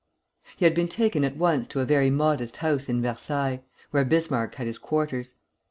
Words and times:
He 0.57 0.65
had 0.65 0.73
been 0.73 0.87
taken 0.87 1.23
at 1.23 1.37
once 1.37 1.67
to 1.67 1.79
a 1.79 1.85
very 1.85 2.09
modest 2.09 2.57
house 2.57 2.89
in 2.89 3.03
Versailles, 3.03 3.61
where 3.91 4.03
Bismarck 4.03 4.55
had 4.55 4.65
his 4.65 4.79
quarters. 4.79 5.35